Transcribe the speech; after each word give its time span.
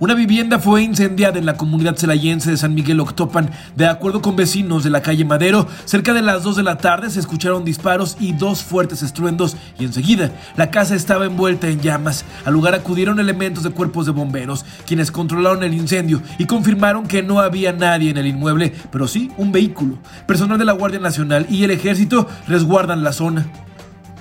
Una 0.00 0.14
vivienda 0.14 0.58
fue 0.58 0.82
incendiada 0.82 1.38
en 1.38 1.44
la 1.44 1.58
comunidad 1.58 1.94
celayense 1.94 2.50
de 2.50 2.56
San 2.56 2.74
Miguel 2.74 3.00
Octopan. 3.00 3.50
De 3.76 3.86
acuerdo 3.86 4.22
con 4.22 4.34
vecinos 4.34 4.82
de 4.82 4.88
la 4.88 5.02
calle 5.02 5.26
Madero, 5.26 5.68
cerca 5.84 6.14
de 6.14 6.22
las 6.22 6.42
2 6.42 6.56
de 6.56 6.62
la 6.62 6.78
tarde 6.78 7.10
se 7.10 7.20
escucharon 7.20 7.66
disparos 7.66 8.16
y 8.18 8.32
dos 8.32 8.62
fuertes 8.62 9.02
estruendos 9.02 9.58
y 9.78 9.84
enseguida 9.84 10.32
la 10.56 10.70
casa 10.70 10.94
estaba 10.94 11.26
envuelta 11.26 11.68
en 11.68 11.82
llamas. 11.82 12.24
Al 12.46 12.54
lugar 12.54 12.74
acudieron 12.74 13.20
elementos 13.20 13.62
de 13.62 13.72
cuerpos 13.72 14.06
de 14.06 14.12
bomberos, 14.12 14.64
quienes 14.86 15.10
controlaron 15.10 15.62
el 15.64 15.74
incendio 15.74 16.22
y 16.38 16.46
confirmaron 16.46 17.06
que 17.06 17.22
no 17.22 17.38
había 17.38 17.74
nadie 17.74 18.08
en 18.08 18.16
el 18.16 18.26
inmueble, 18.26 18.72
pero 18.90 19.06
sí 19.06 19.30
un 19.36 19.52
vehículo. 19.52 19.98
Personal 20.26 20.58
de 20.58 20.64
la 20.64 20.72
Guardia 20.72 20.98
Nacional 20.98 21.44
y 21.50 21.62
el 21.64 21.72
ejército 21.72 22.26
resguardan 22.48 23.04
la 23.04 23.12
zona. 23.12 23.48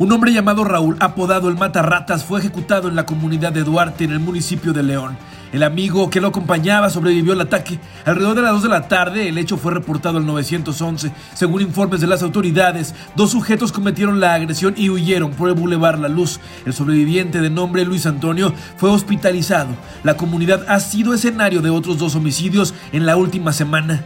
Un 0.00 0.12
hombre 0.12 0.32
llamado 0.32 0.62
Raúl, 0.62 0.96
apodado 1.00 1.48
el 1.48 1.56
Matarratas, 1.56 2.24
fue 2.24 2.38
ejecutado 2.38 2.86
en 2.86 2.94
la 2.94 3.04
comunidad 3.04 3.52
de 3.52 3.64
Duarte, 3.64 4.04
en 4.04 4.12
el 4.12 4.20
municipio 4.20 4.72
de 4.72 4.84
León. 4.84 5.18
El 5.52 5.64
amigo 5.64 6.08
que 6.08 6.20
lo 6.20 6.28
acompañaba 6.28 6.88
sobrevivió 6.88 7.32
al 7.32 7.40
ataque. 7.40 7.80
Alrededor 8.04 8.36
de 8.36 8.42
las 8.42 8.52
2 8.52 8.62
de 8.62 8.68
la 8.68 8.86
tarde, 8.86 9.28
el 9.28 9.38
hecho 9.38 9.56
fue 9.56 9.74
reportado 9.74 10.18
al 10.18 10.26
911. 10.26 11.10
Según 11.34 11.62
informes 11.62 12.00
de 12.00 12.06
las 12.06 12.22
autoridades, 12.22 12.94
dos 13.16 13.32
sujetos 13.32 13.72
cometieron 13.72 14.20
la 14.20 14.34
agresión 14.34 14.74
y 14.76 14.88
huyeron 14.88 15.32
por 15.32 15.48
el 15.48 15.56
Boulevard 15.56 15.98
La 15.98 16.08
Luz. 16.08 16.38
El 16.64 16.74
sobreviviente 16.74 17.40
de 17.40 17.50
nombre 17.50 17.84
Luis 17.84 18.06
Antonio 18.06 18.54
fue 18.76 18.90
hospitalizado. 18.90 19.70
La 20.04 20.16
comunidad 20.16 20.64
ha 20.68 20.78
sido 20.78 21.12
escenario 21.12 21.60
de 21.60 21.70
otros 21.70 21.98
dos 21.98 22.14
homicidios 22.14 22.72
en 22.92 23.04
la 23.04 23.16
última 23.16 23.52
semana. 23.52 24.04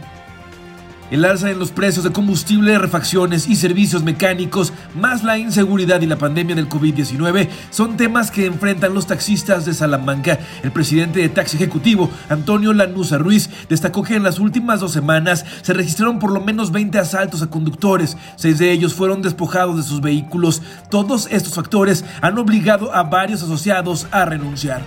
El 1.13 1.25
alza 1.25 1.51
en 1.51 1.59
los 1.59 1.71
precios 1.71 2.03
de 2.03 2.11
combustible, 2.11 2.75
refacciones 2.79 3.47
y 3.47 3.55
servicios 3.55 4.01
mecánicos, 4.01 4.73
más 4.95 5.23
la 5.23 5.37
inseguridad 5.37 6.01
y 6.01 6.07
la 6.07 6.17
pandemia 6.17 6.55
del 6.55 6.67
COVID-19, 6.67 7.49
son 7.69 7.97
temas 7.97 8.31
que 8.31 8.47
enfrentan 8.47 8.95
los 8.95 9.05
taxistas 9.05 9.63
de 9.63 9.75
Salamanca. 9.75 10.39
El 10.63 10.71
presidente 10.71 11.19
de 11.19 11.29
Taxi 11.29 11.57
Ejecutivo, 11.57 12.09
Antonio 12.29 12.73
Lanusa 12.73 13.19
Ruiz, 13.19 13.47
destacó 13.69 14.01
que 14.01 14.15
en 14.15 14.23
las 14.23 14.39
últimas 14.39 14.79
dos 14.79 14.91
semanas 14.91 15.45
se 15.61 15.73
registraron 15.73 16.17
por 16.17 16.31
lo 16.31 16.41
menos 16.41 16.71
20 16.71 16.97
asaltos 16.97 17.43
a 17.43 17.49
conductores. 17.51 18.17
Seis 18.35 18.57
de 18.57 18.71
ellos 18.71 18.95
fueron 18.95 19.21
despojados 19.21 19.77
de 19.77 19.83
sus 19.83 20.01
vehículos. 20.01 20.63
Todos 20.89 21.27
estos 21.29 21.53
factores 21.53 22.03
han 22.21 22.39
obligado 22.39 22.91
a 22.91 23.03
varios 23.03 23.43
asociados 23.43 24.07
a 24.09 24.25
renunciar. 24.25 24.81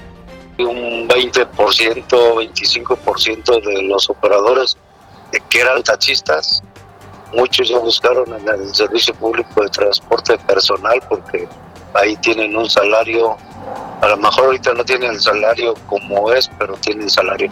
Un 0.58 1.06
20%, 1.06 1.46
25% 2.08 3.64
de 3.64 3.82
los 3.84 4.10
operadores 4.10 4.76
que 5.48 5.60
eran 5.60 5.82
taxistas. 5.82 6.62
Muchos 7.32 7.68
ya 7.68 7.78
buscaron 7.78 8.32
en 8.32 8.48
el 8.48 8.74
servicio 8.74 9.14
público 9.14 9.62
de 9.62 9.68
transporte 9.68 10.38
personal 10.38 11.02
porque 11.08 11.48
ahí 11.94 12.16
tienen 12.16 12.56
un 12.56 12.68
salario, 12.68 13.36
a 14.00 14.08
lo 14.08 14.16
mejor 14.16 14.46
ahorita 14.46 14.74
no 14.74 14.84
tienen 14.84 15.12
el 15.12 15.20
salario 15.20 15.74
como 15.86 16.32
es, 16.32 16.50
pero 16.58 16.74
tienen 16.74 17.10
salario. 17.10 17.50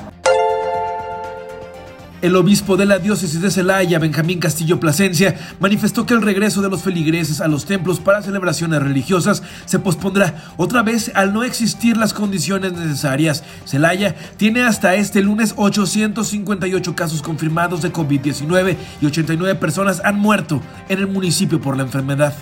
El 2.25 2.37
obispo 2.37 2.79
de 2.79 2.87
la 2.87 2.99
diócesis 2.99 3.43
de 3.43 3.51
Celaya, 3.51 3.99
Benjamín 3.99 4.39
Castillo 4.39 4.81
Plasencia, 4.81 5.39
manifestó 5.61 6.07
que 6.07 6.15
el 6.15 6.23
regreso 6.23 6.63
de 6.63 6.71
los 6.71 6.81
feligreses 6.81 7.43
a 7.43 7.49
los 7.49 7.67
templos 7.67 8.01
para 8.01 8.23
celebraciones 8.23 8.83
religiosas 8.83 9.43
se 9.67 9.79
pospondrá 9.79 10.43
otra 10.57 10.83
vez 10.83 11.13
al 11.15 11.35
no 11.35 11.43
existir 11.43 11.99
las 11.99 12.15
condiciones 12.15 12.73
necesarias. 12.73 13.45
Celaya 13.67 14.17
tiene 14.39 14.63
hasta 14.63 14.95
este 14.95 15.21
lunes 15.21 15.53
858 15.59 16.97
casos 16.97 17.21
confirmados 17.21 17.83
de 17.83 17.93
COVID-19 17.93 18.75
y 19.03 19.05
89 19.05 19.57
personas 19.57 20.01
han 20.03 20.19
muerto 20.19 20.63
en 20.89 21.01
el 21.01 21.09
municipio 21.09 21.61
por 21.61 21.77
la 21.77 21.83
enfermedad. 21.83 22.33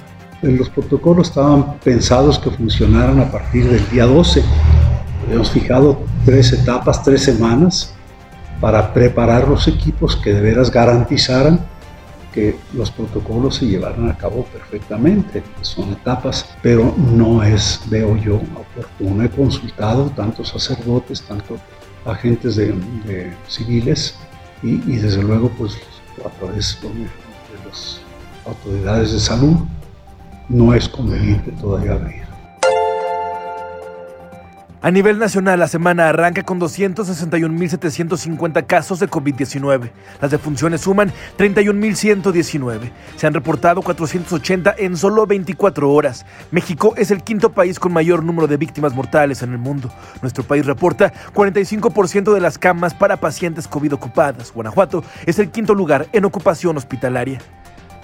Los 0.43 0.71
protocolos 0.71 1.27
estaban 1.27 1.81
pensados 1.81 2.39
que 2.39 2.53
funcionaran 2.53 3.19
a 3.19 3.33
partir 3.33 3.69
del 3.69 3.91
día 3.91 4.07
12. 4.07 4.45
Hemos 5.29 5.51
fijado 5.51 6.05
tres 6.25 6.53
etapas, 6.53 7.03
tres 7.03 7.25
semanas 7.25 7.97
para 8.63 8.95
preparar 8.95 9.49
los 9.49 9.67
equipos 9.67 10.15
que 10.15 10.33
de 10.33 10.41
veras 10.41 10.71
garantizaran 10.71 11.67
que 12.33 12.57
los 12.73 12.93
protocolos 12.93 13.57
se 13.57 13.67
llevaran 13.67 14.09
a 14.09 14.17
cabo 14.17 14.45
perfectamente. 14.45 15.43
Son 15.63 15.91
etapas, 15.91 16.49
pero 16.63 16.95
no 16.97 17.43
es, 17.43 17.81
veo 17.91 18.17
yo, 18.17 18.37
oportuno. 18.37 19.25
He 19.25 19.29
consultado 19.29 20.11
tanto 20.11 20.45
sacerdotes, 20.45 21.23
tanto 21.23 21.59
agentes 22.05 22.55
de, 22.55 23.33
civiles 23.49 24.15
y, 24.63 24.75
y, 24.91 24.97
desde 24.97 25.23
luego 25.23 25.51
pues 25.59 25.77
a 26.25 26.31
través 26.39 26.79
de 26.83 27.69
las 27.69 28.01
autoridades 28.47 29.13
de 29.13 29.19
salud 29.19 29.57
no 30.49 30.73
es 30.73 30.89
conveniente 30.89 31.51
todavía 31.61 31.95
abrir. 31.95 32.32
A 34.85 34.91
nivel 34.91 35.21
nacional, 35.21 35.61
la 35.61 35.69
semana 35.69 36.09
arranca 36.09 36.43
con 36.43 36.59
261.750 36.59 38.67
casos 38.67 38.99
de 38.99 39.09
COVID-19. 39.09 39.93
Las 40.21 40.33
defunciones 40.33 40.81
suman 40.81 41.13
31.119. 41.39 42.91
Se 43.15 43.29
han 43.29 43.33
reportado 43.33 43.83
480 43.83 44.75
en 44.77 44.97
solo 44.97 45.25
24 45.25 45.89
horas. 45.89 46.27
México 46.51 46.95
es 46.97 47.13
el 47.13 47.23
quinto 47.23 47.53
país 47.53 47.79
con 47.79 47.93
mayor 47.93 48.25
número 48.25 48.49
de 48.49 48.57
víctimas 48.57 48.93
mortales 48.93 49.45
en 49.45 49.53
el 49.53 49.59
mundo. 49.59 49.89
Nuestro 50.21 50.43
país 50.43 50.67
reporta 50.67 51.13
45% 51.33 52.35
de 52.35 52.41
las 52.41 52.59
camas 52.59 52.93
para 52.93 53.19
pacientes 53.19 53.69
COVID 53.69 53.95
ocupadas. 53.95 54.53
Guanajuato 54.53 55.05
es 55.27 55.39
el 55.39 55.53
quinto 55.53 55.77
lugar 55.77 56.09
en 56.13 56.25
ocupación 56.25 56.77
hospitalaria. 56.77 57.39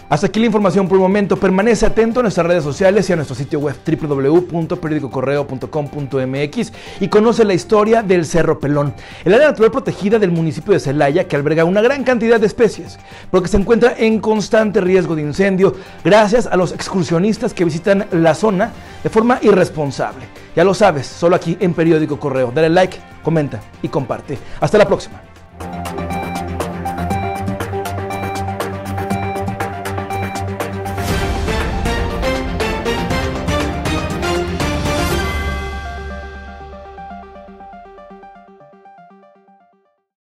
Hasta 0.08 0.28
aquí 0.28 0.40
la 0.40 0.46
información 0.46 0.88
por 0.88 0.96
el 0.96 1.02
momento. 1.02 1.36
Permanece 1.36 1.84
atento 1.84 2.20
a 2.20 2.22
nuestras 2.22 2.46
redes 2.46 2.64
sociales 2.64 3.06
y 3.08 3.12
a 3.12 3.16
nuestro 3.16 3.36
sitio 3.36 3.60
web 3.60 3.76
www.periodicocorreo.com.mx 3.86 6.72
y 7.00 7.08
conoce 7.08 7.44
la 7.44 7.52
historia 7.52 8.02
del 8.02 8.24
Cerro 8.24 8.58
Pelón, 8.58 8.94
el 9.24 9.34
área 9.34 9.48
natural 9.48 9.70
protegida 9.70 10.18
del 10.18 10.30
municipio 10.30 10.72
de 10.72 10.80
Celaya 10.80 11.24
que 11.24 11.36
alberga 11.36 11.64
una 11.64 11.82
gran 11.82 12.04
cantidad 12.04 12.40
de 12.40 12.46
especies, 12.46 12.98
pero 13.30 13.42
que 13.42 13.50
se 13.50 13.58
encuentra 13.58 13.94
en 13.98 14.20
constante 14.20 14.80
riesgo 14.80 15.14
de 15.14 15.20
incendio 15.22 15.74
gracias 16.02 16.46
a 16.46 16.56
los 16.56 16.72
excursionistas 16.72 17.52
que 17.52 17.66
visitan 17.66 18.06
la 18.10 18.34
zona 18.34 18.72
de 19.02 19.10
forma 19.10 19.38
irresponsable. 19.42 20.24
Ya 20.56 20.64
lo 20.64 20.72
sabes, 20.72 21.06
solo 21.06 21.36
aquí 21.36 21.58
en 21.60 21.74
Periódico 21.74 22.18
Correo. 22.18 22.50
Dale 22.54 22.70
like, 22.70 22.96
comenta 23.22 23.60
y 23.82 23.88
comparte. 23.88 24.38
Hasta 24.60 24.78
la 24.78 24.86
próxima. 24.86 25.20